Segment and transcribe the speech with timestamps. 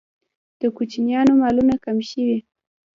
[0.59, 2.37] د کوچیانو مالونه کم شوي؟